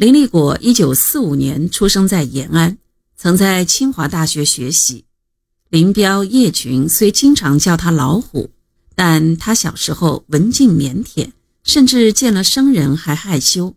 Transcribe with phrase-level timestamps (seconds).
[0.00, 2.78] 林立果一九四五年出生在延安，
[3.18, 5.04] 曾在清华大学学习。
[5.68, 8.48] 林彪、叶群虽经常叫他“老虎”，
[8.96, 11.32] 但他小时候文静腼腆，
[11.64, 13.76] 甚至见了生人还害羞。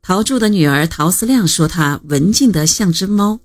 [0.00, 3.40] 陶铸的女儿陶思亮说他文静得像只猫，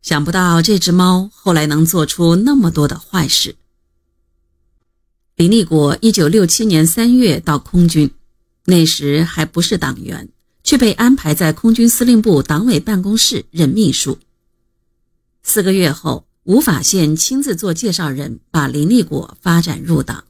[0.00, 3.56] 想不到这只猫后来能做出那么多的坏事。
[5.36, 8.10] 林立果一九六七年三月到空军，
[8.64, 10.30] 那时还不是党员。
[10.64, 14.18] 却被安排在空军司令部党委办公室任秘书。
[15.42, 20.24] 四个月后，吴法宪亲自做介绍人，把林立果发展入党。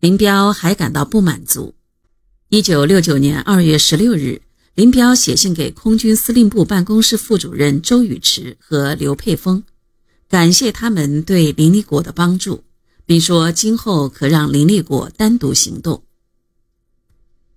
[0.00, 1.74] 林彪还感到不满足。
[2.48, 4.40] 一九六九年二月十六日，
[4.74, 9.62] 林彪写信给空军司令部办公室副主任周宇驰和刘佩峰，
[10.28, 12.64] 感谢他们对林立果的帮助，
[13.04, 16.02] 并说今后可让林立果单独行动。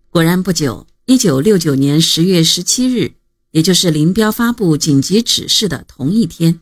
[0.10, 0.86] 果然不久。
[1.10, 3.14] 一九六九年十月十七日，
[3.50, 6.60] 也就是林彪发布紧急指示的同一天，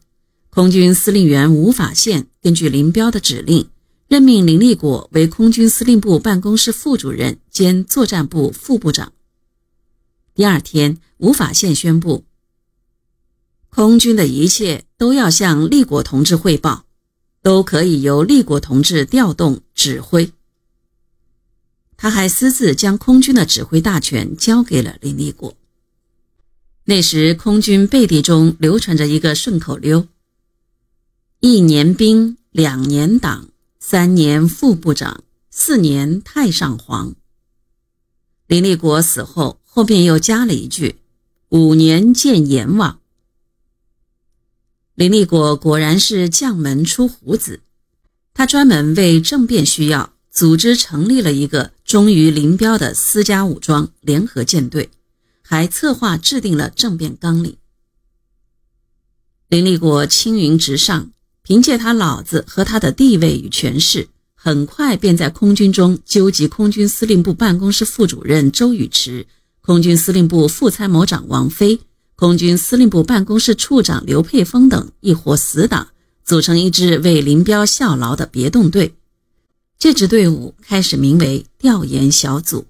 [0.49, 3.67] 空军司令员吴法宪根据林彪的指令，
[4.07, 9.11] 任命林立果为空军司令部办公室副主任兼作战部副部长。
[10.33, 12.23] 第二天，吴法宪宣布，
[13.67, 16.85] 空军的一切都要向立果同志汇报，
[17.41, 20.31] 都可以由立果同志调动指挥。
[21.97, 25.57] 他还私自将空军的指挥大权交给了林立果。
[26.85, 30.07] 那时，空军背地中流传着一个顺口溜
[31.41, 37.15] ：“一年兵，两年党，三年副部长，四年太上皇。”
[38.47, 40.99] 林立果死后，后面又加了一句
[41.49, 42.99] ：“五年见阎王。”
[44.93, 47.61] 林立果果然是将门出虎子，
[48.33, 50.13] 他专门为政变需要。
[50.29, 54.89] 组织成立了一个忠于林彪的私家武装联合舰队，
[55.41, 57.55] 还策划制定了政变纲领。
[59.47, 61.11] 林立国青云直上，
[61.43, 69.25] 凭借他老子和他的地位与权势，很快便在空军中纠集空军司令部办公室副主任周宇驰、
[69.61, 71.79] 空军司令部副参谋长王飞、
[72.17, 75.87] 空军司令部办公室处长刘佩峰等一伙死党，
[76.25, 78.93] 组成一支为林彪效劳的别动队。
[79.79, 82.65] 这支队伍开始名为调研小组。